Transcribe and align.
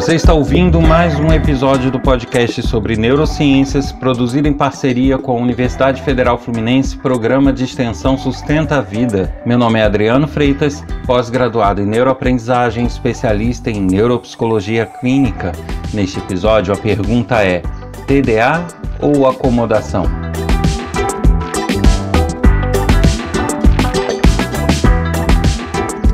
Você 0.00 0.14
está 0.14 0.32
ouvindo 0.32 0.80
mais 0.80 1.20
um 1.20 1.30
episódio 1.30 1.90
do 1.90 2.00
podcast 2.00 2.62
sobre 2.62 2.96
neurociências, 2.96 3.92
produzido 3.92 4.48
em 4.48 4.52
parceria 4.52 5.18
com 5.18 5.32
a 5.32 5.34
Universidade 5.34 6.00
Federal 6.00 6.38
Fluminense, 6.38 6.96
Programa 6.96 7.52
de 7.52 7.64
Extensão 7.64 8.16
Sustenta 8.16 8.78
a 8.78 8.80
Vida. 8.80 9.30
Meu 9.44 9.58
nome 9.58 9.78
é 9.78 9.84
Adriano 9.84 10.26
Freitas, 10.26 10.82
pós-graduado 11.06 11.82
em 11.82 11.86
neuroaprendizagem, 11.86 12.86
especialista 12.86 13.70
em 13.70 13.78
neuropsicologia 13.78 14.86
clínica. 14.86 15.52
Neste 15.92 16.18
episódio, 16.18 16.72
a 16.72 16.78
pergunta 16.78 17.44
é: 17.44 17.60
TDA 18.06 18.66
ou 19.02 19.28
acomodação? 19.28 20.29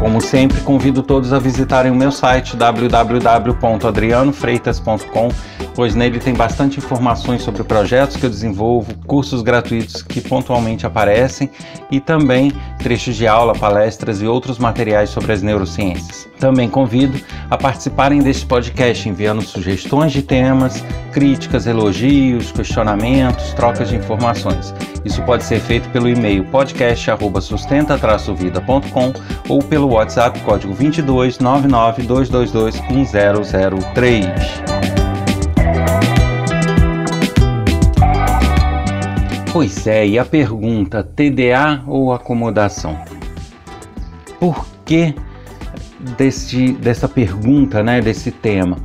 Como 0.06 0.20
sempre, 0.20 0.60
convido 0.60 1.02
todos 1.02 1.32
a 1.32 1.38
visitarem 1.40 1.90
o 1.90 1.94
meu 1.96 2.12
site 2.12 2.56
www.adrianofreitas.com, 2.56 5.28
pois 5.74 5.96
nele 5.96 6.20
tem 6.20 6.32
bastante 6.32 6.78
informações 6.78 7.42
sobre 7.42 7.64
projetos 7.64 8.16
que 8.16 8.24
eu 8.24 8.30
desenvolvo, 8.30 8.94
cursos 9.04 9.42
gratuitos 9.42 10.04
que 10.04 10.20
pontualmente 10.20 10.86
aparecem 10.86 11.50
e 11.90 11.98
também 11.98 12.52
trechos 12.78 13.16
de 13.16 13.26
aula, 13.26 13.52
palestras 13.52 14.22
e 14.22 14.28
outros 14.28 14.60
materiais 14.60 15.10
sobre 15.10 15.32
as 15.32 15.42
neurociências. 15.42 16.28
Também 16.38 16.68
convido 16.68 17.18
a 17.50 17.58
participarem 17.58 18.20
deste 18.20 18.46
podcast 18.46 19.08
enviando 19.08 19.42
sugestões 19.42 20.12
de 20.12 20.22
temas, 20.22 20.84
críticas, 21.10 21.66
elogios, 21.66 22.52
questionamentos, 22.52 23.52
trocas 23.54 23.88
de 23.88 23.96
informações. 23.96 24.72
Isso 25.06 25.22
pode 25.22 25.44
ser 25.44 25.60
feito 25.60 25.88
pelo 25.90 26.08
e-mail 26.08 26.44
podcast@sustenta-vida.com 26.46 29.12
ou 29.48 29.62
pelo 29.62 29.90
WhatsApp 29.90 30.40
código 30.40 30.74
22 30.74 31.38
99 31.38 32.02
222 32.02 32.80
1003. 32.90 34.26
Pois 39.52 39.86
é, 39.86 40.08
e 40.08 40.18
a 40.18 40.24
pergunta: 40.24 41.04
TDA 41.04 41.84
ou 41.86 42.12
acomodação? 42.12 42.98
Por 44.40 44.66
que 44.84 45.14
dessa 46.80 47.08
pergunta, 47.08 47.80
né, 47.80 48.00
desse 48.00 48.32
tema? 48.32 48.76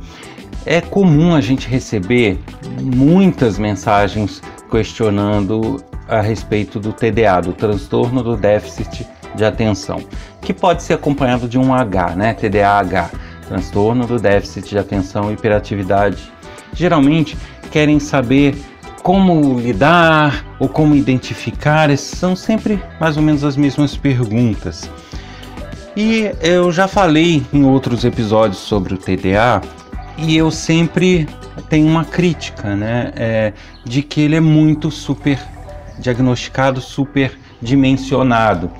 É 0.64 0.80
comum 0.80 1.34
a 1.34 1.40
gente 1.40 1.68
receber 1.68 2.38
muitas 2.80 3.58
mensagens 3.58 4.40
questionando 4.70 5.82
a 6.18 6.20
respeito 6.20 6.78
do 6.78 6.92
TDA, 6.92 7.40
do 7.40 7.52
transtorno 7.52 8.22
do 8.22 8.36
déficit 8.36 9.06
de 9.34 9.44
atenção, 9.44 10.00
que 10.40 10.52
pode 10.52 10.82
ser 10.82 10.94
acompanhado 10.94 11.48
de 11.48 11.58
um 11.58 11.72
H, 11.72 12.14
né? 12.14 12.34
TDAH, 12.34 13.10
transtorno 13.48 14.06
do 14.06 14.18
déficit 14.18 14.68
de 14.68 14.78
atenção 14.78 15.30
e 15.30 15.34
hiperatividade. 15.34 16.30
Geralmente 16.74 17.36
querem 17.70 17.98
saber 17.98 18.54
como 19.02 19.58
lidar 19.58 20.44
ou 20.58 20.68
como 20.68 20.94
identificar, 20.94 21.96
são 21.96 22.36
sempre 22.36 22.80
mais 23.00 23.16
ou 23.16 23.22
menos 23.22 23.42
as 23.42 23.56
mesmas 23.56 23.96
perguntas. 23.96 24.88
E 25.96 26.30
eu 26.40 26.70
já 26.70 26.86
falei 26.86 27.44
em 27.52 27.64
outros 27.64 28.04
episódios 28.04 28.58
sobre 28.58 28.94
o 28.94 28.98
TDA 28.98 29.60
e 30.16 30.36
eu 30.36 30.50
sempre 30.50 31.28
tenho 31.68 31.86
uma 31.86 32.04
crítica, 32.04 32.74
né, 32.74 33.12
é, 33.16 33.52
de 33.84 34.02
que 34.02 34.20
ele 34.20 34.36
é 34.36 34.40
muito 34.40 34.90
super 34.90 35.38
diagnosticado, 35.98 36.80
super 36.80 37.38
dimensionado. 37.60 38.70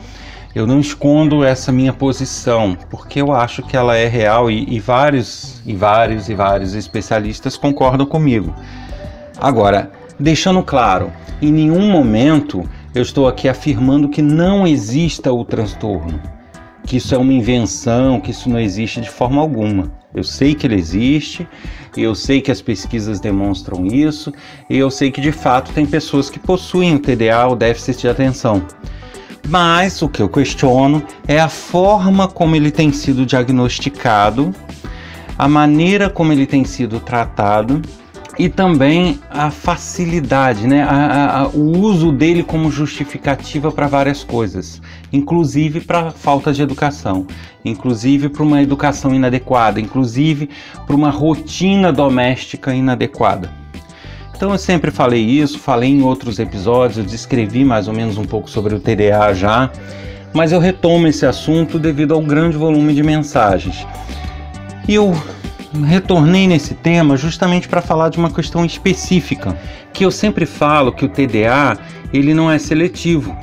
Eu 0.55 0.67
não 0.67 0.81
escondo 0.81 1.43
essa 1.43 1.73
minha 1.73 1.95
posição, 1.95 2.77
porque 2.91 3.23
eu 3.23 3.33
acho 3.33 3.63
que 3.63 3.77
ela 3.77 3.97
é 3.97 4.07
real 4.07 4.51
e, 4.51 4.67
e 4.69 4.79
vários 4.79 5.63
e 5.65 5.75
vários 5.75 6.29
e 6.29 6.35
vários 6.35 6.75
especialistas 6.75 7.57
concordam 7.57 8.05
comigo. 8.05 8.55
Agora, 9.41 9.91
deixando 10.21 10.63
claro, 10.63 11.11
em 11.41 11.51
nenhum 11.51 11.91
momento 11.91 12.69
eu 12.95 13.01
estou 13.01 13.27
aqui 13.27 13.49
afirmando 13.49 14.11
que 14.11 14.21
não 14.21 14.67
exista 14.67 15.33
o 15.33 15.43
transtorno, 15.43 16.21
que 16.85 16.99
isso 16.99 17.15
é 17.15 17.19
uma 17.19 17.33
invenção, 17.33 18.21
que 18.21 18.31
isso 18.31 18.51
não 18.51 18.61
existe 18.61 19.01
de 19.01 19.09
forma 19.09 19.41
alguma. 19.41 19.91
Eu 20.15 20.23
sei 20.23 20.55
que 20.55 20.67
ele 20.67 20.75
existe, 20.75 21.47
eu 21.97 22.15
sei 22.15 22.41
que 22.41 22.51
as 22.51 22.61
pesquisas 22.61 23.19
demonstram 23.19 23.87
isso, 23.87 24.33
e 24.69 24.77
eu 24.77 24.91
sei 24.91 25.11
que 25.11 25.21
de 25.21 25.33
fato 25.33 25.73
tem 25.73 25.87
pessoas 25.87 26.29
que 26.29 26.39
possuem 26.39 26.95
o 26.95 26.99
TDA, 26.99 27.47
o 27.49 27.57
déficit 27.57 28.03
de 28.03 28.09
atenção. 28.09 28.63
Mas 29.49 30.03
o 30.03 30.09
que 30.09 30.23
eu 30.23 30.29
questiono 30.29 31.03
é 31.27 31.41
a 31.41 31.49
forma 31.49 32.29
como 32.29 32.55
ele 32.55 32.71
tem 32.71 32.93
sido 32.93 33.27
diagnosticado, 33.27 34.55
a 35.39 35.49
maneira 35.49 36.09
como 36.09 36.33
ele 36.33 36.47
tem 36.47 36.65
sido 36.65 37.01
tratado 37.01 37.81
e 38.39 38.49
também 38.49 39.21
a 39.31 39.51
facilidade, 39.51 40.67
né? 40.67 40.83
A, 40.83 41.41
a, 41.41 41.49
o 41.49 41.79
uso 41.79 42.11
dele 42.11 42.43
como 42.43 42.71
justificativa 42.71 43.71
para 43.71 43.87
várias 43.87 44.25
coisas, 44.25 44.81
inclusive 45.13 45.81
para 45.81 46.11
falta 46.11 46.53
de 46.53 46.63
educação, 46.63 47.27
inclusive 47.65 48.29
para 48.29 48.43
uma 48.43 48.63
educação 48.63 49.15
inadequada, 49.15 49.81
inclusive 49.81 50.49
para 50.87 50.97
uma 50.97 51.11
rotina 51.11 51.93
doméstica 51.93 52.75
inadequada. 52.75 53.51
Então 54.35 54.51
eu 54.51 54.59
sempre 54.59 54.91
falei 54.91 55.23
isso, 55.23 55.59
falei 55.59 55.91
em 55.91 56.03
outros 56.03 56.39
episódios, 56.39 57.07
descrevi 57.07 57.65
mais 57.65 57.87
ou 57.87 57.95
menos 57.95 58.19
um 58.19 58.25
pouco 58.25 58.51
sobre 58.51 58.75
o 58.75 58.81
TDA 58.81 59.33
já, 59.35 59.71
mas 60.33 60.51
eu 60.51 60.59
retomo 60.59 61.07
esse 61.07 61.27
assunto 61.27 61.79
devido 61.79 62.15
ao 62.15 62.21
grande 62.23 62.57
volume 62.57 62.95
de 62.95 63.03
mensagens. 63.03 63.87
E 64.89 64.95
eu 64.95 65.15
retornei 65.81 66.47
nesse 66.47 66.75
tema 66.75 67.17
justamente 67.17 67.69
para 67.69 67.81
falar 67.81 68.09
de 68.11 68.19
uma 68.19 68.31
questão 68.31 68.65
específica, 68.65 69.59
que 69.93 70.05
eu 70.05 70.11
sempre 70.11 70.45
falo 70.47 70.93
que 70.93 71.05
o 71.05 71.09
TDA 71.09 71.79
ele 72.13 72.35
não 72.35 72.51
é 72.51 72.59
seletivo. 72.59 73.37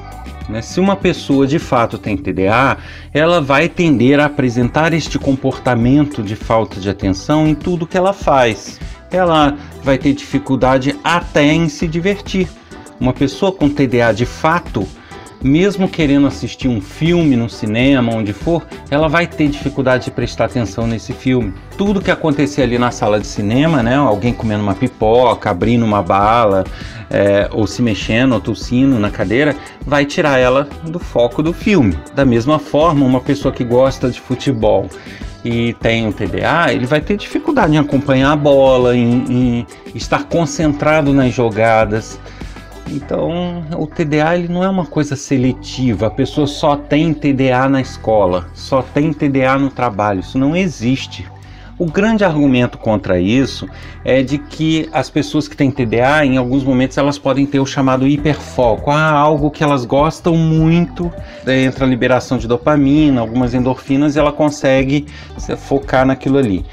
Né? 0.47 0.61
Se 0.61 0.79
uma 0.79 0.95
pessoa 0.95 1.45
de 1.45 1.59
fato 1.59 1.97
tem 1.97 2.17
TDA, 2.17 2.77
ela 3.13 3.39
vai 3.39 3.69
tender 3.69 4.19
a 4.19 4.25
apresentar 4.25 4.93
este 4.93 5.17
comportamento 5.17 6.23
de 6.23 6.35
falta 6.35 6.79
de 6.79 6.89
atenção 6.89 7.47
em 7.47 7.55
tudo 7.55 7.87
que 7.87 7.97
ela 7.97 8.13
faz. 8.13 8.79
Ela 9.11 9.57
vai 9.83 9.97
ter 9.97 10.13
dificuldade 10.13 10.95
até 11.03 11.45
em 11.53 11.69
se 11.69 11.87
divertir. 11.87 12.47
Uma 12.99 13.13
pessoa 13.13 13.51
com 13.51 13.69
TDA 13.69 14.11
de 14.13 14.25
fato, 14.25 14.87
mesmo 15.41 15.87
querendo 15.87 16.27
assistir 16.27 16.67
um 16.67 16.81
filme 16.81 17.35
no 17.35 17.49
cinema, 17.49 18.13
onde 18.13 18.33
for, 18.33 18.65
ela 18.89 19.07
vai 19.07 19.25
ter 19.25 19.47
dificuldade 19.47 20.05
de 20.05 20.11
prestar 20.11 20.45
atenção 20.45 20.85
nesse 20.85 21.13
filme. 21.13 21.53
Tudo 21.77 22.01
que 22.01 22.11
acontecer 22.11 22.61
ali 22.61 22.77
na 22.77 22.91
sala 22.91 23.19
de 23.19 23.27
cinema, 23.27 23.81
né, 23.81 23.95
alguém 23.95 24.33
comendo 24.33 24.63
uma 24.63 24.75
pipoca, 24.75 25.49
abrindo 25.49 25.85
uma 25.85 26.01
bala, 26.01 26.63
é, 27.09 27.49
ou 27.51 27.65
se 27.65 27.81
mexendo 27.81 28.33
ou 28.33 28.41
tossindo 28.41 28.99
na 28.99 29.09
cadeira, 29.09 29.55
vai 29.85 30.05
tirar 30.05 30.37
ela 30.37 30.67
do 30.83 30.99
foco 30.99 31.41
do 31.41 31.53
filme. 31.53 31.97
Da 32.13 32.25
mesma 32.25 32.59
forma, 32.59 33.05
uma 33.05 33.21
pessoa 33.21 33.53
que 33.53 33.63
gosta 33.63 34.09
de 34.09 34.19
futebol 34.19 34.87
e 35.43 35.73
tem 35.75 36.07
o 36.07 36.11
TDA, 36.11 36.73
ele 36.73 36.85
vai 36.85 36.99
ter 36.99 37.15
dificuldade 37.15 37.73
em 37.73 37.77
acompanhar 37.77 38.33
a 38.33 38.35
bola, 38.35 38.95
em, 38.95 39.23
em 39.29 39.67
estar 39.95 40.25
concentrado 40.25 41.13
nas 41.13 41.33
jogadas. 41.33 42.19
Então, 42.91 43.63
o 43.77 43.85
TDA 43.85 44.35
ele 44.35 44.47
não 44.47 44.63
é 44.63 44.69
uma 44.69 44.85
coisa 44.85 45.15
seletiva. 45.15 46.07
A 46.07 46.11
pessoa 46.11 46.47
só 46.47 46.75
tem 46.75 47.13
TDA 47.13 47.69
na 47.69 47.79
escola, 47.79 48.47
só 48.53 48.81
tem 48.81 49.13
TDA 49.13 49.57
no 49.57 49.69
trabalho. 49.69 50.21
Isso 50.21 50.37
não 50.37 50.55
existe. 50.55 51.27
O 51.77 51.85
grande 51.85 52.25
argumento 52.25 52.77
contra 52.77 53.21
isso 53.21 53.65
é 54.03 54.21
de 54.21 54.37
que 54.37 54.89
as 54.91 55.09
pessoas 55.09 55.47
que 55.47 55.55
têm 55.55 55.71
TDA, 55.71 56.25
em 56.25 56.35
alguns 56.35 56.61
momentos, 56.61 56.97
elas 56.97 57.17
podem 57.17 57.45
ter 57.45 57.61
o 57.61 57.65
chamado 57.65 58.05
hiperfoco, 58.05 58.91
ah, 58.91 59.11
algo 59.11 59.49
que 59.49 59.63
elas 59.63 59.85
gostam 59.85 60.35
muito, 60.35 61.09
entra 61.47 61.85
a 61.85 61.87
liberação 61.87 62.37
de 62.37 62.49
dopamina, 62.49 63.21
algumas 63.21 63.53
endorfinas, 63.53 64.17
e 64.17 64.19
ela 64.19 64.33
consegue 64.33 65.05
focar 65.57 66.05
naquilo 66.05 66.37
ali. 66.37 66.65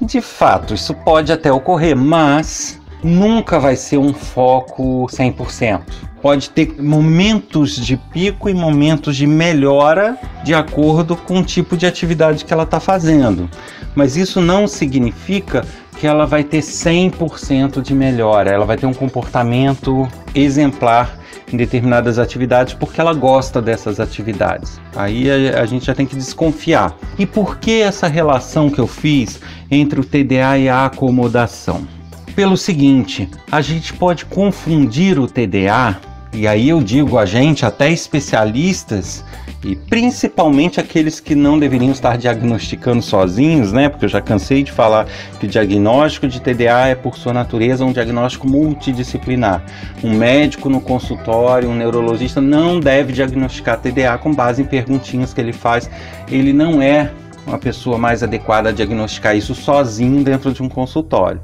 De 0.00 0.22
fato, 0.22 0.72
isso 0.72 0.94
pode 0.94 1.30
até 1.30 1.52
ocorrer, 1.52 1.94
mas 1.94 2.80
nunca 3.04 3.60
vai 3.60 3.76
ser 3.76 3.98
um 3.98 4.12
foco 4.12 5.06
100%. 5.06 5.82
Pode 6.22 6.48
ter 6.50 6.80
momentos 6.80 7.76
de 7.76 7.96
pico 7.96 8.48
e 8.48 8.54
momentos 8.54 9.14
de 9.14 9.26
melhora 9.26 10.18
de 10.42 10.54
acordo 10.54 11.14
com 11.14 11.40
o 11.40 11.44
tipo 11.44 11.76
de 11.76 11.86
atividade 11.86 12.44
que 12.44 12.52
ela 12.52 12.62
está 12.62 12.80
fazendo. 12.80 13.48
Mas 13.94 14.16
isso 14.16 14.40
não 14.40 14.66
significa 14.66 15.64
que 15.98 16.06
ela 16.06 16.26
vai 16.26 16.42
ter 16.42 16.60
100% 16.60 17.80
de 17.80 17.94
melhora, 17.94 18.50
ela 18.50 18.64
vai 18.64 18.76
ter 18.76 18.86
um 18.86 18.94
comportamento 18.94 20.08
exemplar 20.34 21.18
em 21.52 21.56
determinadas 21.56 22.18
atividades 22.18 22.74
porque 22.74 23.00
ela 23.00 23.12
gosta 23.12 23.62
dessas 23.62 24.00
atividades. 24.00 24.80
Aí 24.96 25.30
a, 25.30 25.60
a, 25.60 25.66
gente 25.66 25.86
já 25.86 25.94
tem 25.94 26.06
que 26.06 26.16
desconfiar. 26.16 26.96
E 27.18 27.26
por 27.26 27.58
que 27.58 27.82
essa 27.82 28.08
relação 28.08 28.70
que 28.70 28.78
eu 28.78 28.86
fiz 28.86 29.40
entre 29.70 30.00
o 30.00 30.04
TDA 30.04 30.58
e 30.58 30.68
a 30.68 30.86
acomodação? 30.86 31.86
Pelo 32.34 32.56
seguinte: 32.56 33.28
a 33.50 33.60
gente 33.60 33.92
pode 33.92 34.24
confundir 34.24 35.18
o 35.18 35.26
TDA 35.26 36.00
e 36.34 36.48
aí 36.48 36.68
eu 36.68 36.82
digo 36.82 37.16
a 37.16 37.24
gente, 37.24 37.64
até 37.64 37.92
especialistas, 37.92 39.24
e 39.62 39.76
principalmente 39.76 40.80
aqueles 40.80 41.20
que 41.20 41.32
não 41.32 41.60
deveriam 41.60 41.92
estar 41.92 42.18
diagnosticando 42.18 43.00
sozinhos, 43.00 43.72
né? 43.72 43.88
Porque 43.88 44.04
eu 44.04 44.08
já 44.08 44.20
cansei 44.20 44.64
de 44.64 44.72
falar 44.72 45.06
que 45.38 45.46
o 45.46 45.48
diagnóstico 45.48 46.26
de 46.26 46.40
TDA 46.40 46.88
é, 46.88 46.94
por 46.96 47.16
sua 47.16 47.32
natureza, 47.32 47.84
um 47.84 47.92
diagnóstico 47.92 48.48
multidisciplinar. 48.48 49.64
Um 50.02 50.12
médico 50.16 50.68
no 50.68 50.80
consultório, 50.80 51.70
um 51.70 51.74
neurologista 51.74 52.40
não 52.40 52.80
deve 52.80 53.12
diagnosticar 53.12 53.78
TDA 53.78 54.18
com 54.18 54.34
base 54.34 54.60
em 54.60 54.66
perguntinhas 54.66 55.32
que 55.32 55.40
ele 55.40 55.52
faz. 55.52 55.88
Ele 56.28 56.52
não 56.52 56.82
é 56.82 57.12
uma 57.46 57.58
pessoa 57.58 57.96
mais 57.96 58.24
adequada 58.24 58.70
a 58.70 58.72
diagnosticar 58.72 59.36
isso 59.36 59.54
sozinho 59.54 60.24
dentro 60.24 60.52
de 60.52 60.62
um 60.64 60.68
consultório. 60.68 61.40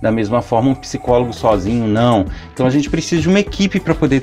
Da 0.00 0.12
mesma 0.12 0.40
forma, 0.40 0.70
um 0.70 0.74
psicólogo 0.74 1.32
sozinho, 1.32 1.86
não. 1.86 2.24
Então 2.52 2.66
a 2.66 2.70
gente 2.70 2.88
precisa 2.88 3.22
de 3.22 3.28
uma 3.28 3.40
equipe 3.40 3.80
para 3.80 3.94
poder 3.94 4.22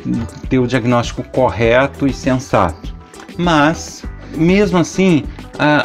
ter 0.50 0.60
o 0.60 0.68
diagnóstico 0.68 1.24
correto 1.24 2.08
e 2.08 2.14
sensato 2.14 2.96
mas 3.38 4.04
mesmo 4.36 4.78
assim 4.78 5.24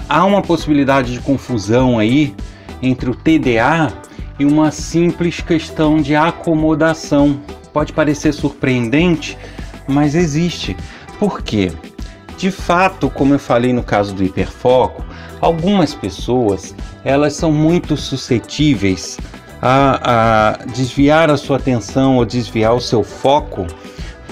há 0.09 0.25
uma 0.25 0.43
possibilidade 0.43 1.13
de 1.13 1.21
confusão 1.21 1.99
aí 1.99 2.35
entre 2.83 3.11
o 3.11 3.15
TDA 3.15 3.93
e 4.39 4.45
uma 4.45 4.71
simples 4.71 5.41
questão 5.41 6.01
de 6.01 6.17
acomodação. 6.17 7.41
Pode 7.73 7.93
parecer 7.93 8.33
surpreendente, 8.33 9.39
mas 9.87 10.15
existe. 10.15 10.77
Por 11.19 11.43
quê? 11.43 11.71
De 12.37 12.51
fato, 12.51 13.11
como 13.11 13.35
eu 13.35 13.39
falei 13.39 13.73
no 13.73 13.83
caso 13.83 14.15
do 14.15 14.25
hiperfoco, 14.25 15.05
algumas 15.41 15.95
pessoas 15.95 16.75
elas 17.05 17.35
são 17.35 17.53
muito 17.53 17.97
suscetíveis 17.97 19.19
a, 19.61 20.59
a 20.63 20.67
desviar 20.67 21.31
a 21.31 21.37
sua 21.37 21.57
atenção 21.57 22.17
ou 22.17 22.25
desviar 22.25 22.75
o 22.75 22.81
seu 22.81 23.03
foco 23.03 23.67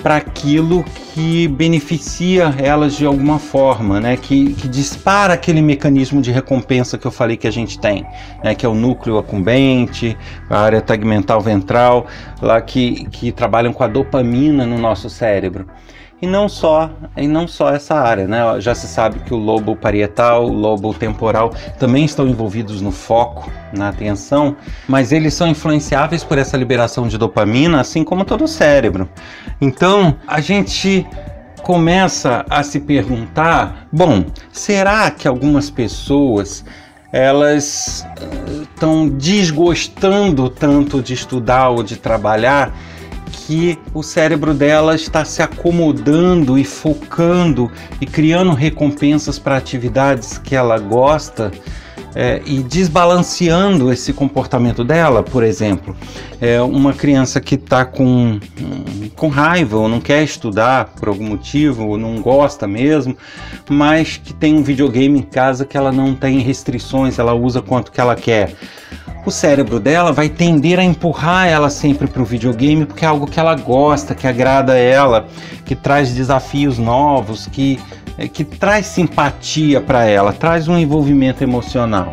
para 0.03 0.17
aquilo 0.17 0.85
que 1.13 1.49
beneficia 1.49 2.55
elas 2.59 2.95
de 2.95 3.05
alguma 3.05 3.39
forma, 3.39 4.01
né? 4.01 4.17
Que, 4.17 4.55
que, 4.55 4.69
dispara 4.69 5.35
aquele 5.35 5.61
mecanismo 5.61 6.23
de 6.23 6.31
recompensa 6.31 6.97
que 6.97 7.07
eu 7.07 7.11
falei 7.11 7.37
que 7.37 7.47
a 7.47 7.51
gente 7.51 7.79
tem, 7.79 8.07
né? 8.43 8.55
Que 8.55 8.65
é 8.65 8.69
o 8.69 8.75
núcleo 8.75 9.19
acumbente, 9.19 10.17
a 10.49 10.61
área 10.61 10.81
tegmental 10.81 11.41
ventral, 11.41 12.07
lá 12.41 12.61
que, 12.61 13.07
que 13.07 13.33
trabalham 13.33 13.73
com 13.73 13.83
a 13.83 13.89
dopamina 13.89 14.65
no 14.65 14.79
nosso 14.79 15.11
cérebro. 15.11 15.67
E 16.21 16.27
não 16.27 16.49
só, 16.49 16.91
e 17.17 17.29
não 17.29 17.47
só 17.47 17.73
essa 17.73 17.95
área, 17.95 18.27
né? 18.27 18.39
Já 18.61 18.75
se 18.75 18.89
sabe 18.89 19.21
que 19.21 19.33
o 19.33 19.37
lobo 19.37 19.77
parietal, 19.77 20.47
o 20.47 20.53
lobo 20.53 20.93
temporal 20.93 21.53
também 21.79 22.05
estão 22.05 22.27
envolvidos 22.27 22.81
no 22.81 22.91
foco, 22.91 23.49
na 23.73 23.89
atenção, 23.89 24.57
mas 24.89 25.13
eles 25.13 25.35
são 25.35 25.47
influenciáveis 25.47 26.25
por 26.25 26.37
essa 26.37 26.57
liberação 26.57 27.07
de 27.07 27.17
dopamina, 27.17 27.81
assim 27.81 28.03
como 28.03 28.25
todo 28.25 28.45
o 28.45 28.49
cérebro. 28.49 29.09
Então, 29.61 30.17
a 30.27 30.41
gente 30.41 31.07
começa 31.63 32.45
a 32.51 32.65
se 32.65 32.81
perguntar, 32.81 33.87
bom, 33.93 34.25
será 34.51 35.11
que 35.13 35.29
algumas 35.29 35.71
pessoas 35.71 36.65
elas 37.13 38.07
estão 38.63 39.07
eh, 39.07 39.11
desgostando 39.11 40.51
tanto 40.51 41.01
de 41.01 41.15
estudar 41.15 41.71
ou 41.71 41.83
de 41.83 41.97
trabalhar 41.97 42.75
que 43.49 43.79
o 43.95 44.03
cérebro 44.03 44.53
dela 44.53 44.95
está 44.95 45.25
se 45.25 45.41
acomodando 45.41 46.59
e 46.59 46.65
focando 46.65 47.73
e 47.99 48.05
criando 48.05 48.53
recompensas 48.53 49.39
para 49.39 49.57
atividades 49.57 50.37
que 50.37 50.55
ela 50.55 50.79
gosta 50.79 51.51
é, 52.15 52.43
e 52.45 52.63
desbalanceando 52.63 53.91
esse 53.91 54.13
comportamento 54.13 54.85
dela, 54.85 55.23
por 55.23 55.43
exemplo, 55.43 55.97
é 56.43 56.61
uma 56.61 56.93
criança 56.93 57.41
que 57.41 57.55
está 57.55 57.87
com, 57.87 58.39
com 59.17 59.29
raiva 59.29 59.79
ou 59.79 59.89
não 59.89 59.99
quer 59.99 60.23
estudar 60.23 60.91
por 61.01 61.09
algum 61.09 61.25
motivo, 61.25 61.87
ou 61.87 61.97
não 61.97 62.21
gosta 62.21 62.67
mesmo, 62.67 63.17
mas 63.67 64.19
que 64.19 64.35
tem 64.35 64.57
um 64.57 64.63
videogame 64.63 65.21
em 65.21 65.23
casa 65.23 65.65
que 65.65 65.77
ela 65.77 65.91
não 65.91 66.15
tem 66.15 66.39
restrições, 66.41 67.19
ela 67.19 67.33
usa 67.33 67.63
quanto 67.63 67.91
que 67.91 68.01
ela 68.01 68.15
quer 68.15 68.55
o 69.25 69.31
cérebro 69.31 69.79
dela 69.79 70.13
vai 70.13 70.29
tender 70.29 70.79
a 70.79 70.85
empurrar 70.85 71.47
ela 71.49 71.71
sempre 71.71 72.07
para 72.07 72.23
o 72.23 72.25
videogame 72.25 72.87
porque 72.87 73.05
é 73.05 73.09
algo 73.09 73.27
que 73.27 73.39
ela 73.39 73.55
gosta, 73.55 74.15
que 74.15 74.27
agrada 74.27 74.77
ela, 74.77 75.27
que 75.65 75.75
traz 75.75 76.15
desafios 76.15 76.79
novos, 76.79 77.47
que, 77.47 77.79
é, 78.17 78.27
que 78.27 78.45
traz 78.45 78.87
simpatia 78.87 79.81
para 79.81 80.05
ela, 80.05 80.33
traz 80.33 80.69
um 80.69 80.79
envolvimento 80.79 81.43
emocional. 81.43 82.11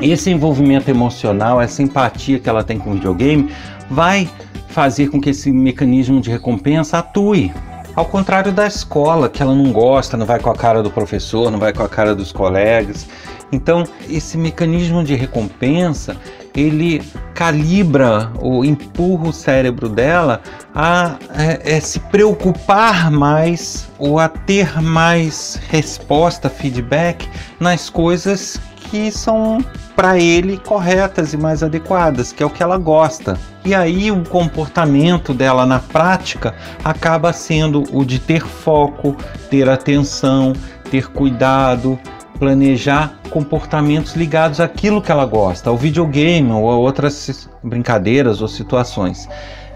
Esse 0.00 0.30
envolvimento 0.30 0.90
emocional, 0.90 1.60
essa 1.60 1.82
empatia 1.82 2.38
que 2.38 2.48
ela 2.48 2.62
tem 2.62 2.78
com 2.78 2.90
o 2.90 2.94
videogame, 2.94 3.50
vai 3.90 4.28
fazer 4.68 5.08
com 5.08 5.20
que 5.20 5.30
esse 5.30 5.50
mecanismo 5.50 6.20
de 6.20 6.30
recompensa 6.30 6.98
atue. 6.98 7.52
Ao 7.96 8.04
contrário 8.04 8.52
da 8.52 8.66
escola, 8.66 9.26
que 9.26 9.40
ela 9.40 9.54
não 9.54 9.72
gosta, 9.72 10.18
não 10.18 10.26
vai 10.26 10.38
com 10.38 10.50
a 10.50 10.54
cara 10.54 10.82
do 10.82 10.90
professor, 10.90 11.50
não 11.50 11.58
vai 11.58 11.72
com 11.72 11.82
a 11.82 11.88
cara 11.88 12.14
dos 12.14 12.30
colegas. 12.30 13.08
Então, 13.50 13.84
esse 14.06 14.36
mecanismo 14.36 15.02
de 15.02 15.14
recompensa, 15.14 16.14
ele 16.54 17.02
calibra 17.32 18.30
ou 18.38 18.66
empurra 18.66 19.28
o 19.28 19.32
cérebro 19.32 19.88
dela 19.88 20.42
a 20.74 21.16
é, 21.34 21.76
é, 21.76 21.80
se 21.80 21.98
preocupar 21.98 23.10
mais 23.10 23.88
ou 23.98 24.18
a 24.18 24.28
ter 24.28 24.78
mais 24.82 25.58
resposta, 25.70 26.50
feedback 26.50 27.26
nas 27.58 27.88
coisas 27.88 28.60
que 28.90 29.10
são 29.10 29.58
para 29.94 30.18
ele 30.18 30.58
corretas 30.58 31.32
e 31.32 31.36
mais 31.36 31.62
adequadas, 31.62 32.32
que 32.32 32.42
é 32.42 32.46
o 32.46 32.50
que 32.50 32.62
ela 32.62 32.76
gosta. 32.76 33.38
E 33.64 33.74
aí 33.74 34.10
o 34.10 34.22
comportamento 34.24 35.32
dela 35.32 35.64
na 35.64 35.78
prática 35.78 36.54
acaba 36.84 37.32
sendo 37.32 37.82
o 37.92 38.04
de 38.04 38.18
ter 38.18 38.42
foco, 38.42 39.16
ter 39.50 39.68
atenção, 39.68 40.52
ter 40.90 41.08
cuidado, 41.08 41.98
planejar 42.38 43.14
comportamentos 43.30 44.14
ligados 44.14 44.60
àquilo 44.60 45.02
que 45.02 45.10
ela 45.10 45.24
gosta, 45.24 45.70
ao 45.70 45.76
videogame 45.76 46.50
ou 46.52 46.70
a 46.70 46.76
outras 46.76 47.48
brincadeiras 47.62 48.40
ou 48.42 48.48
situações. 48.48 49.28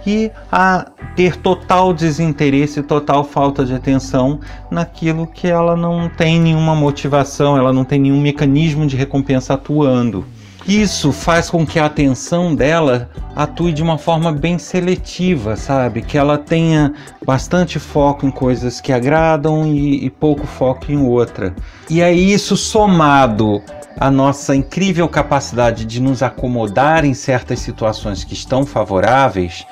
E 0.06 0.30
a 0.50 0.86
ter 1.14 1.36
total 1.36 1.92
desinteresse, 1.92 2.82
total 2.82 3.24
falta 3.24 3.64
de 3.64 3.74
atenção 3.74 4.40
naquilo 4.70 5.26
que 5.26 5.46
ela 5.46 5.76
não 5.76 6.08
tem 6.08 6.40
nenhuma 6.40 6.74
motivação, 6.74 7.56
ela 7.56 7.72
não 7.72 7.84
tem 7.84 8.00
nenhum 8.00 8.20
mecanismo 8.20 8.86
de 8.86 8.96
recompensa 8.96 9.54
atuando. 9.54 10.24
Isso 10.66 11.10
faz 11.10 11.48
com 11.48 11.66
que 11.66 11.78
a 11.78 11.86
atenção 11.86 12.54
dela 12.54 13.08
atue 13.34 13.72
de 13.72 13.82
uma 13.82 13.96
forma 13.96 14.30
bem 14.30 14.58
seletiva, 14.58 15.56
sabe? 15.56 16.02
Que 16.02 16.18
ela 16.18 16.36
tenha 16.36 16.92
bastante 17.24 17.78
foco 17.78 18.26
em 18.26 18.30
coisas 18.30 18.80
que 18.80 18.92
agradam 18.92 19.66
e, 19.66 20.04
e 20.04 20.10
pouco 20.10 20.46
foco 20.46 20.92
em 20.92 20.98
outra. 20.98 21.54
E 21.88 22.02
aí, 22.02 22.32
isso 22.32 22.56
somado 22.56 23.62
à 24.00 24.10
nossa 24.10 24.56
incrível 24.56 25.06
capacidade 25.06 25.84
de 25.84 26.00
nos 26.00 26.22
acomodar 26.22 27.04
em 27.04 27.12
certas 27.12 27.60
situações 27.60 28.24
que 28.24 28.32
estão 28.32 28.64
favoráveis, 28.64 29.66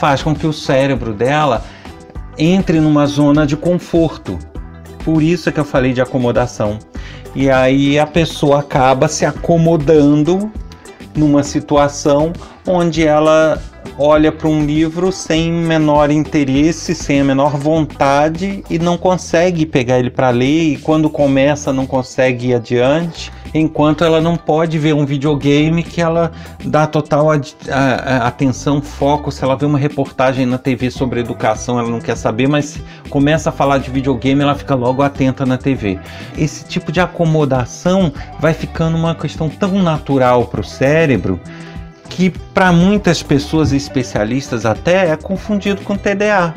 faz 0.00 0.20
com 0.20 0.34
que 0.34 0.48
o 0.48 0.52
cérebro 0.52 1.14
dela 1.14 1.64
entre 2.36 2.80
numa 2.80 3.06
zona 3.06 3.46
de 3.46 3.56
conforto. 3.56 4.36
Por 5.04 5.22
isso 5.22 5.48
é 5.48 5.52
que 5.52 5.60
eu 5.60 5.64
falei 5.64 5.92
de 5.92 6.00
acomodação. 6.00 6.80
E 7.36 7.48
aí 7.48 8.00
a 8.00 8.06
pessoa 8.06 8.58
acaba 8.58 9.06
se 9.06 9.24
acomodando 9.24 10.50
numa 11.14 11.44
situação 11.44 12.32
onde 12.66 13.06
ela 13.06 13.62
olha 13.98 14.30
para 14.30 14.48
um 14.48 14.64
livro 14.64 15.10
sem 15.10 15.52
menor 15.52 16.10
interesse, 16.10 16.94
sem 16.94 17.20
a 17.20 17.24
menor 17.24 17.56
vontade 17.56 18.62
e 18.70 18.78
não 18.78 18.96
consegue 18.96 19.66
pegar 19.66 19.98
ele 19.98 20.10
para 20.10 20.30
ler 20.30 20.74
e 20.74 20.76
quando 20.78 21.10
começa 21.10 21.72
não 21.72 21.84
consegue 21.84 22.48
ir 22.48 22.54
adiante 22.54 23.32
enquanto 23.54 24.04
ela 24.04 24.20
não 24.20 24.36
pode 24.36 24.78
ver 24.78 24.94
um 24.94 25.06
videogame 25.06 25.82
que 25.82 26.00
ela 26.00 26.32
dá 26.64 26.86
total 26.86 27.28
atenção, 28.22 28.80
foco. 28.80 29.30
Se 29.30 29.42
ela 29.44 29.56
vê 29.56 29.66
uma 29.66 29.78
reportagem 29.78 30.46
na 30.46 30.58
TV 30.58 30.90
sobre 30.90 31.20
educação, 31.20 31.78
ela 31.78 31.88
não 31.88 32.00
quer 32.00 32.16
saber, 32.16 32.48
mas 32.48 32.80
começa 33.08 33.48
a 33.50 33.52
falar 33.52 33.78
de 33.78 33.90
videogame, 33.90 34.42
ela 34.42 34.54
fica 34.54 34.74
logo 34.74 35.02
atenta 35.02 35.46
na 35.46 35.56
TV. 35.56 35.98
Esse 36.36 36.64
tipo 36.64 36.92
de 36.92 37.00
acomodação 37.00 38.12
vai 38.38 38.54
ficando 38.54 38.96
uma 38.96 39.14
questão 39.14 39.48
tão 39.48 39.82
natural 39.82 40.46
para 40.46 40.60
o 40.60 40.64
cérebro 40.64 41.40
que 42.08 42.30
para 42.30 42.72
muitas 42.72 43.22
pessoas 43.22 43.72
especialistas 43.72 44.66
até 44.66 45.10
é 45.10 45.16
confundido 45.16 45.82
com 45.82 45.96
TDA. 45.96 46.54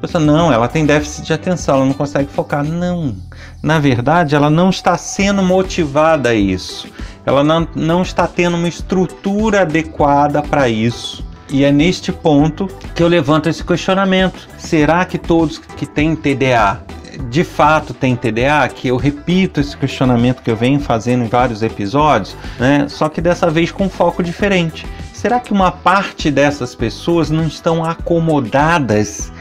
Pessoa, 0.00 0.22
não, 0.22 0.52
ela 0.52 0.66
tem 0.66 0.84
déficit 0.84 1.26
de 1.26 1.32
atenção, 1.32 1.76
ela 1.76 1.86
não 1.86 1.92
consegue 1.92 2.28
focar. 2.30 2.64
Não. 2.64 3.14
Na 3.62 3.78
verdade, 3.78 4.34
ela 4.34 4.50
não 4.50 4.70
está 4.70 4.98
sendo 4.98 5.42
motivada 5.42 6.30
a 6.30 6.34
isso. 6.34 6.88
Ela 7.24 7.44
não, 7.44 7.68
não 7.76 8.02
está 8.02 8.26
tendo 8.26 8.56
uma 8.56 8.66
estrutura 8.66 9.62
adequada 9.62 10.42
para 10.42 10.68
isso. 10.68 11.24
E 11.48 11.64
é 11.64 11.70
neste 11.70 12.10
ponto 12.10 12.66
que 12.94 13.02
eu 13.02 13.06
levanto 13.06 13.48
esse 13.48 13.62
questionamento. 13.62 14.48
Será 14.58 15.04
que 15.04 15.18
todos 15.18 15.58
que 15.58 15.86
têm 15.86 16.16
TDA 16.16 16.82
de 17.28 17.44
fato 17.44 17.94
têm 17.94 18.16
TDA? 18.16 18.68
Que 18.74 18.88
eu 18.88 18.96
repito 18.96 19.60
esse 19.60 19.76
questionamento 19.76 20.42
que 20.42 20.50
eu 20.50 20.56
venho 20.56 20.80
fazendo 20.80 21.24
em 21.24 21.28
vários 21.28 21.62
episódios, 21.62 22.36
né? 22.58 22.86
só 22.88 23.08
que 23.08 23.20
dessa 23.20 23.50
vez 23.50 23.70
com 23.70 23.88
foco 23.88 24.22
diferente. 24.22 24.86
Será 25.12 25.38
que 25.38 25.52
uma 25.52 25.70
parte 25.70 26.30
dessas 26.30 26.74
pessoas 26.74 27.30
não 27.30 27.46
estão 27.46 27.84
acomodadas 27.84 29.32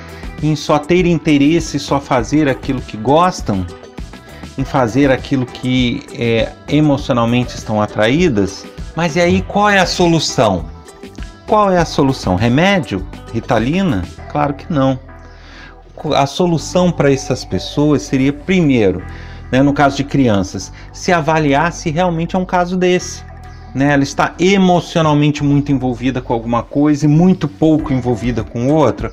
em 0.43 0.55
só 0.55 0.79
ter 0.79 1.05
interesse, 1.05 1.79
só 1.79 2.00
fazer 2.00 2.50
aquilo 2.50 2.81
que 2.81 2.97
gostam, 2.97 3.65
em 4.57 4.63
fazer 4.63 5.11
aquilo 5.11 5.45
que 5.45 6.03
é, 6.13 6.51
emocionalmente 6.67 7.55
estão 7.55 7.81
atraídas. 7.81 8.65
Mas 8.95 9.15
e 9.15 9.21
aí 9.21 9.41
qual 9.41 9.69
é 9.69 9.79
a 9.79 9.85
solução? 9.85 10.65
Qual 11.47 11.71
é 11.71 11.77
a 11.77 11.85
solução? 11.85 12.35
Remédio? 12.35 13.05
Ritalina? 13.33 14.03
Claro 14.31 14.53
que 14.53 14.71
não. 14.71 15.00
A 16.15 16.25
solução 16.25 16.91
para 16.91 17.12
essas 17.12 17.46
pessoas 17.46 18.01
seria, 18.01 18.34
primeiro, 18.34 19.03
né, 19.51 19.62
no 19.62 19.74
caso 19.74 19.98
de 19.98 20.03
crianças, 20.03 20.72
se 20.91 21.12
avaliar 21.12 21.72
se 21.72 21.89
realmente 21.91 22.36
é 22.36 22.39
um 22.39 22.46
caso 22.46 22.77
desse. 22.77 23.24
Né? 23.75 23.93
Ela 23.93 24.03
está 24.03 24.34
emocionalmente 24.39 25.43
muito 25.43 25.72
envolvida 25.72 26.22
com 26.22 26.34
alguma 26.34 26.63
coisa 26.63 27.05
e 27.05 27.08
muito 27.08 27.48
pouco 27.48 27.93
envolvida 27.93 28.43
com 28.43 28.67
outra. 28.67 29.12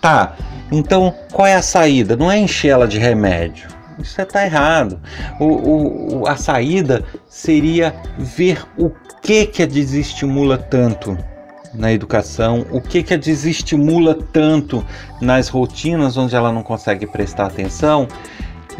Tá, 0.00 0.34
então 0.70 1.14
qual 1.32 1.46
é 1.46 1.54
a 1.54 1.62
saída? 1.62 2.16
Não 2.16 2.30
é 2.30 2.38
encher 2.38 2.68
ela 2.68 2.88
de 2.88 2.98
remédio. 2.98 3.68
Isso 3.98 4.20
está 4.20 4.44
errado. 4.44 5.00
O, 5.38 6.20
o, 6.20 6.26
a 6.26 6.36
saída 6.36 7.04
seria 7.28 7.94
ver 8.18 8.64
o 8.76 8.90
que 9.22 9.46
que 9.46 9.62
a 9.62 9.66
desestimula 9.66 10.58
tanto 10.58 11.16
na 11.74 11.92
educação, 11.92 12.66
o 12.70 12.80
que 12.80 13.02
que 13.02 13.14
a 13.14 13.18
desestimula 13.18 14.14
tanto 14.14 14.84
nas 15.20 15.48
rotinas 15.48 16.16
onde 16.16 16.36
ela 16.36 16.52
não 16.52 16.62
consegue 16.62 17.06
prestar 17.06 17.46
atenção 17.46 18.06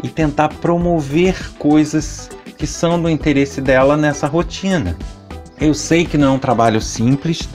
e 0.03 0.07
tentar 0.07 0.49
promover 0.49 1.53
coisas 1.57 2.29
que 2.57 2.67
são 2.67 3.01
do 3.01 3.09
interesse 3.09 3.61
dela 3.61 3.97
nessa 3.97 4.27
rotina. 4.27 4.95
Eu 5.59 5.73
sei 5.73 6.05
que 6.05 6.17
não 6.17 6.27
é 6.27 6.31
um 6.31 6.39
trabalho 6.39 6.81
simples, 6.81 7.47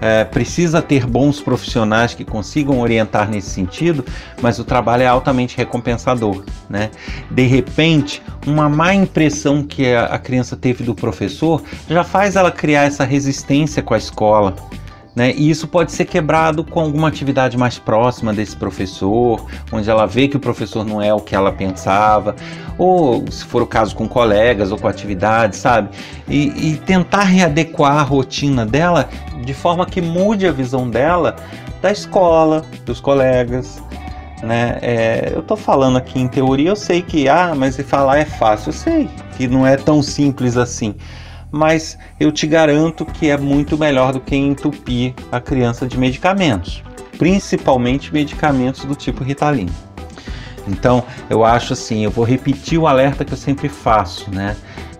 é, 0.00 0.24
precisa 0.24 0.80
ter 0.80 1.06
bons 1.06 1.40
profissionais 1.40 2.14
que 2.14 2.24
consigam 2.24 2.80
orientar 2.80 3.28
nesse 3.28 3.50
sentido, 3.50 4.04
mas 4.40 4.58
o 4.58 4.64
trabalho 4.64 5.02
é 5.02 5.06
altamente 5.06 5.56
recompensador. 5.56 6.44
Né? 6.68 6.90
De 7.30 7.46
repente, 7.46 8.22
uma 8.46 8.68
má 8.68 8.94
impressão 8.94 9.62
que 9.62 9.94
a 9.94 10.18
criança 10.18 10.56
teve 10.56 10.84
do 10.84 10.94
professor 10.94 11.62
já 11.88 12.04
faz 12.04 12.36
ela 12.36 12.50
criar 12.50 12.84
essa 12.84 13.04
resistência 13.04 13.82
com 13.82 13.94
a 13.94 13.98
escola. 13.98 14.54
Né? 15.14 15.34
E 15.36 15.50
isso 15.50 15.66
pode 15.66 15.90
ser 15.92 16.04
quebrado 16.04 16.62
com 16.62 16.80
alguma 16.80 17.08
atividade 17.08 17.56
mais 17.58 17.78
próxima 17.78 18.32
desse 18.32 18.56
professor, 18.56 19.44
onde 19.72 19.90
ela 19.90 20.06
vê 20.06 20.28
que 20.28 20.36
o 20.36 20.40
professor 20.40 20.84
não 20.84 21.02
é 21.02 21.12
o 21.12 21.20
que 21.20 21.34
ela 21.34 21.50
pensava, 21.50 22.36
ou 22.78 23.24
se 23.30 23.44
for 23.44 23.60
o 23.60 23.66
caso 23.66 23.94
com 23.96 24.08
colegas 24.08 24.70
ou 24.70 24.78
com 24.78 24.86
atividades, 24.86 25.58
sabe? 25.58 25.90
E, 26.28 26.70
e 26.70 26.76
tentar 26.76 27.24
readequar 27.24 27.98
a 27.98 28.02
rotina 28.02 28.64
dela 28.64 29.08
de 29.44 29.54
forma 29.54 29.86
que 29.86 30.00
mude 30.00 30.46
a 30.46 30.52
visão 30.52 30.88
dela 30.88 31.36
da 31.80 31.90
escola, 31.90 32.64
dos 32.84 33.00
colegas. 33.00 33.82
Né? 34.42 34.78
É, 34.80 35.32
eu 35.34 35.42
tô 35.42 35.56
falando 35.56 35.98
aqui 35.98 36.18
em 36.18 36.26
teoria, 36.26 36.70
eu 36.70 36.76
sei 36.76 37.02
que, 37.02 37.28
ah, 37.28 37.54
mas 37.54 37.76
falar 37.82 38.18
é 38.18 38.24
fácil, 38.24 38.70
eu 38.70 38.72
sei 38.72 39.08
que 39.36 39.46
não 39.46 39.66
é 39.66 39.76
tão 39.76 40.02
simples 40.02 40.56
assim 40.56 40.94
mas 41.50 41.98
eu 42.18 42.30
te 42.30 42.46
garanto 42.46 43.04
que 43.04 43.28
é 43.28 43.36
muito 43.36 43.76
melhor 43.76 44.12
do 44.12 44.20
que 44.20 44.36
entupir 44.36 45.14
a 45.32 45.40
criança 45.40 45.86
de 45.86 45.98
medicamentos, 45.98 46.82
principalmente 47.18 48.12
medicamentos 48.12 48.84
do 48.84 48.94
tipo 48.94 49.24
Ritalin. 49.24 49.68
Então, 50.68 51.02
eu 51.28 51.44
acho 51.44 51.72
assim, 51.72 52.04
eu 52.04 52.10
vou 52.10 52.24
repetir 52.24 52.78
o 52.78 52.86
alerta 52.86 53.24
que 53.24 53.32
eu 53.32 53.36
sempre 53.36 53.68
faço, 53.68 54.30
né? 54.30 54.56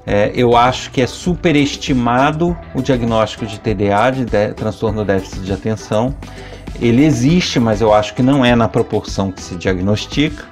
É, 0.06 0.32
eu 0.34 0.56
acho 0.56 0.90
que 0.90 1.00
é 1.00 1.06
superestimado 1.06 2.56
o 2.74 2.82
diagnóstico 2.82 3.46
de 3.46 3.60
TDA, 3.60 4.10
de, 4.10 4.24
de 4.24 4.54
transtorno 4.54 5.04
déficit 5.04 5.42
de 5.42 5.52
atenção. 5.52 6.14
Ele 6.80 7.04
existe, 7.04 7.60
mas 7.60 7.80
eu 7.80 7.92
acho 7.92 8.14
que 8.14 8.22
não 8.22 8.44
é 8.44 8.56
na 8.56 8.68
proporção 8.68 9.30
que 9.30 9.42
se 9.42 9.56
diagnostica. 9.56 10.44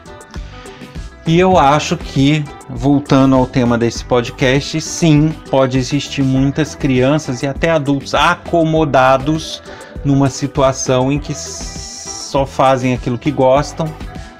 E 1.26 1.38
eu 1.38 1.58
acho 1.58 1.96
que, 1.96 2.44
voltando 2.70 3.34
ao 3.36 3.46
tema 3.46 3.76
desse 3.76 4.04
podcast, 4.04 4.80
sim, 4.80 5.34
pode 5.50 5.76
existir 5.76 6.22
muitas 6.22 6.74
crianças 6.74 7.42
e 7.42 7.46
até 7.46 7.70
adultos 7.70 8.14
acomodados 8.14 9.62
numa 10.04 10.30
situação 10.30 11.12
em 11.12 11.18
que 11.18 11.34
só 11.34 12.46
fazem 12.46 12.94
aquilo 12.94 13.18
que 13.18 13.30
gostam, 13.30 13.86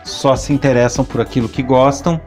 só 0.03 0.35
se 0.35 0.53
interessam 0.53 1.05
por 1.05 1.21
aquilo 1.21 1.49
que 1.49 1.63
gostam 1.63 2.21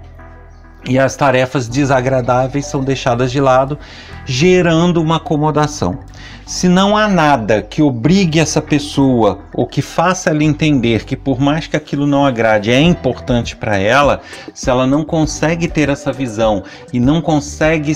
e 0.88 0.98
as 0.98 1.16
tarefas 1.16 1.68
desagradáveis 1.68 2.66
são 2.66 2.84
deixadas 2.84 3.32
de 3.32 3.40
lado, 3.40 3.78
gerando 4.26 5.02
uma 5.02 5.18
acomodação. 5.18 6.00
Se 6.46 6.68
não 6.68 6.98
há 6.98 7.08
nada 7.08 7.62
que 7.62 7.82
obrigue 7.82 8.40
essa 8.40 8.62
pessoa 8.62 9.40
ou 9.54 9.66
que 9.66 9.82
faça 9.82 10.32
ela 10.32 10.44
entender 10.44 11.06
que, 11.06 11.16
por 11.16 11.40
mais 11.40 11.68
que 11.68 11.78
aquilo 11.78 12.06
não 12.06 12.26
agrade, 12.26 12.72
é 12.72 12.82
importante 12.82 13.56
para 13.56 13.78
ela, 13.78 14.22
se 14.54 14.70
ela 14.70 14.86
não 14.86 15.04
consegue 15.06 15.68
ter 15.68 15.88
essa 15.88 16.12
visão 16.12 16.64
e 16.92 17.00
não 17.00 17.22
consegue 17.22 17.94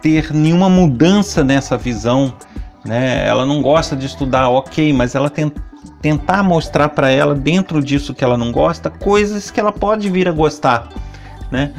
ter 0.00 0.32
nenhuma 0.32 0.70
mudança 0.70 1.44
nessa 1.44 1.76
visão, 1.76 2.32
né? 2.84 3.26
Ela 3.26 3.44
não 3.44 3.60
gosta 3.60 3.96
de 3.96 4.06
estudar, 4.06 4.48
ok, 4.48 4.92
mas 4.92 5.14
ela 5.14 5.28
tem, 5.28 5.52
tentar 6.00 6.42
mostrar 6.42 6.90
para 6.90 7.10
ela 7.10 7.34
dentro 7.34 7.82
disso 7.82 8.14
que 8.14 8.22
ela 8.22 8.36
não 8.36 8.52
gosta 8.52 8.88
coisas 8.88 9.50
que 9.50 9.58
ela 9.58 9.72
pode 9.72 10.10
vir 10.10 10.28
a 10.28 10.32
gostar, 10.32 10.88
né? 11.50 11.72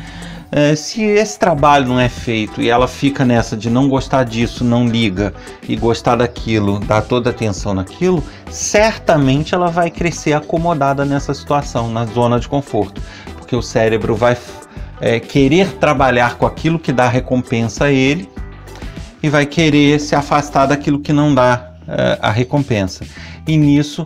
É, 0.52 0.76
se 0.76 1.02
esse 1.04 1.38
trabalho 1.38 1.88
não 1.88 2.00
é 2.00 2.08
feito 2.08 2.62
e 2.62 2.70
ela 2.70 2.88
fica 2.88 3.26
nessa 3.26 3.58
de 3.58 3.70
não 3.70 3.90
gostar 3.90 4.24
disso, 4.24 4.64
não 4.64 4.88
liga 4.88 5.34
e 5.68 5.76
gostar 5.76 6.16
daquilo, 6.16 6.80
dar 6.80 7.02
toda 7.02 7.30
atenção 7.30 7.74
naquilo, 7.74 8.24
certamente 8.50 9.54
ela 9.54 9.70
vai 9.70 9.90
crescer 9.90 10.34
acomodada 10.34 11.04
nessa 11.04 11.34
situação, 11.34 11.90
na 11.90 12.06
zona 12.06 12.40
de 12.40 12.48
conforto, 12.48 13.02
porque 13.38 13.56
o 13.56 13.62
cérebro 13.62 14.16
vai 14.16 14.38
é, 15.02 15.20
querer 15.20 15.74
trabalhar 15.74 16.38
com 16.38 16.46
aquilo 16.46 16.80
que 16.80 16.94
dá 16.94 17.10
recompensa 17.10 17.86
a 17.86 17.92
ele 17.92 18.30
e 19.22 19.30
vai 19.30 19.46
querer 19.46 20.00
se 20.00 20.16
afastar 20.16 20.68
daquilo 20.68 21.00
que 21.00 21.12
não 21.12 21.34
dá 21.34 21.72
é, 21.88 22.20
a 22.22 22.32
recompensa. 22.32 23.04
E 23.48 23.58
nisso 23.58 24.06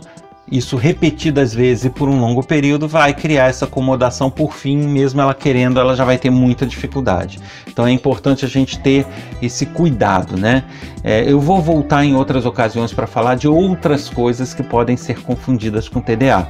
isso 0.50 0.76
repetidas 0.76 1.54
vezes 1.54 1.84
e 1.84 1.90
por 1.90 2.08
um 2.08 2.20
longo 2.20 2.42
período 2.42 2.88
vai 2.88 3.14
criar 3.14 3.48
essa 3.48 3.66
acomodação 3.66 4.30
por 4.30 4.54
fim, 4.54 4.76
mesmo 4.76 5.20
ela 5.20 5.32
querendo, 5.32 5.78
ela 5.78 5.94
já 5.94 6.04
vai 6.04 6.18
ter 6.18 6.30
muita 6.30 6.66
dificuldade. 6.66 7.38
Então 7.68 7.86
é 7.86 7.92
importante 7.92 8.44
a 8.44 8.48
gente 8.48 8.78
ter 8.80 9.06
esse 9.40 9.64
cuidado, 9.66 10.36
né? 10.36 10.64
É, 11.04 11.30
eu 11.30 11.40
vou 11.40 11.62
voltar 11.62 12.04
em 12.04 12.14
outras 12.14 12.44
ocasiões 12.44 12.92
para 12.92 13.06
falar 13.06 13.36
de 13.36 13.46
outras 13.46 14.08
coisas 14.08 14.52
que 14.52 14.62
podem 14.62 14.96
ser 14.96 15.22
confundidas 15.22 15.88
com 15.88 16.00
TDA. 16.00 16.48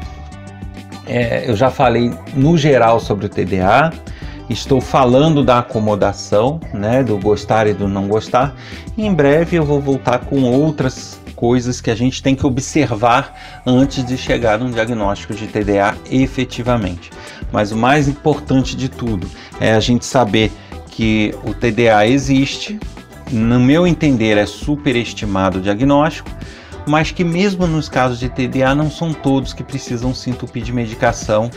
É, 1.07 1.50
eu 1.50 1.57
já 1.57 1.71
falei 1.71 2.12
no 2.35 2.57
geral 2.57 3.00
sobre 3.00 3.26
o 3.26 3.28
TDA, 3.28 3.92
estou 4.49 4.80
falando 4.80 5.45
da 5.45 5.59
acomodação, 5.59 6.61
né, 6.73 7.02
do 7.02 7.19
gostar 7.19 7.66
e 7.66 7.75
do 7.75 7.87
não 7.87 8.09
gostar. 8.09 8.54
Em 8.97 9.12
breve 9.12 9.57
eu 9.57 9.64
vou 9.64 9.80
voltar 9.80 10.21
com 10.21 10.42
outras 10.42 11.20
coisas 11.40 11.80
que 11.80 11.90
a 11.90 11.94
gente 11.94 12.23
tem 12.23 12.37
que 12.37 12.47
observar 12.47 13.35
antes 13.64 14.04
de 14.04 14.18
chegar 14.18 14.59
num 14.59 14.70
diagnóstico 14.70 15.32
de 15.32 15.47
TDA 15.47 15.97
efetivamente. 16.11 17.11
Mas 17.50 17.73
o 17.73 17.76
mais 17.78 18.06
importante 18.06 18.76
de 18.76 18.90
tudo 18.90 19.26
é 19.59 19.73
a 19.73 19.80
gente 19.80 20.04
saber 20.04 20.52
que 20.90 21.35
o 21.42 21.54
TDA 21.54 22.06
existe, 22.06 22.78
no 23.32 23.59
meu 23.59 23.87
entender 23.87 24.37
é 24.37 24.44
superestimado 24.44 25.59
o 25.59 25.62
diagnóstico, 25.62 26.28
mas 26.87 27.11
que 27.11 27.25
mesmo 27.25 27.66
nos 27.66 27.88
casos 27.88 28.18
de 28.18 28.28
TDA 28.28 28.75
não 28.75 28.90
são 28.90 29.14
todos 29.14 29.54
que 29.54 29.64
precisam 29.64 30.14
se 30.14 30.28
entupir 30.28 30.62
de 30.62 30.75
medicação 30.75 31.50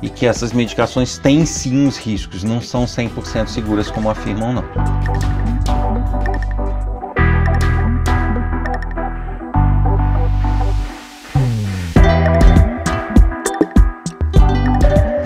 e 0.00 0.08
que 0.08 0.26
essas 0.26 0.52
medicações 0.52 1.18
têm 1.18 1.44
sim 1.44 1.88
os 1.88 1.96
riscos, 1.96 2.44
não 2.44 2.60
são 2.60 2.84
100% 2.84 3.48
seguras 3.48 3.90
como 3.90 4.08
afirmam 4.08 4.52
não. 4.52 5.43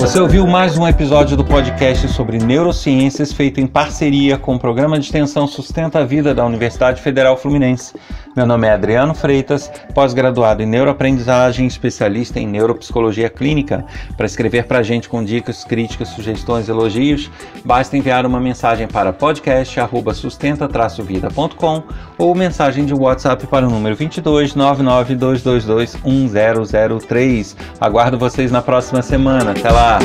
Você 0.08 0.20
ouviu 0.20 0.46
mais 0.46 0.78
um 0.78 0.88
episódio 0.88 1.36
do 1.36 1.44
podcast 1.44 2.08
sobre 2.08 2.38
neurociências 2.38 3.30
feito 3.30 3.60
em 3.60 3.66
parceria 3.66 4.38
com 4.38 4.54
o 4.54 4.58
programa 4.58 4.98
de 4.98 5.04
extensão 5.04 5.46
Sustenta 5.46 5.98
a 5.98 6.04
Vida 6.04 6.34
da 6.34 6.46
Universidade 6.46 7.02
Federal 7.02 7.36
Fluminense. 7.36 7.94
Meu 8.38 8.46
nome 8.46 8.68
é 8.68 8.70
Adriano 8.70 9.14
Freitas, 9.16 9.68
pós-graduado 9.92 10.62
em 10.62 10.66
neuroaprendizagem, 10.66 11.66
especialista 11.66 12.38
em 12.38 12.46
neuropsicologia 12.46 13.28
clínica. 13.28 13.84
Para 14.16 14.26
escrever 14.26 14.68
para 14.68 14.78
a 14.78 14.82
gente 14.84 15.08
com 15.08 15.24
dicas, 15.24 15.64
críticas, 15.64 16.10
sugestões, 16.10 16.68
elogios, 16.68 17.28
basta 17.64 17.96
enviar 17.96 18.24
uma 18.24 18.38
mensagem 18.38 18.86
para 18.86 19.12
podcast@sustenta-vida.com 19.12 21.82
ou 22.16 22.32
mensagem 22.32 22.86
de 22.86 22.94
WhatsApp 22.94 23.44
para 23.48 23.66
o 23.66 23.70
número 23.70 23.96
22 23.96 24.54
99222 24.54 25.96
1003. 26.04 27.56
Aguardo 27.80 28.16
vocês 28.16 28.52
na 28.52 28.62
próxima 28.62 29.02
semana. 29.02 29.50
Até 29.50 29.68
lá! 29.68 29.98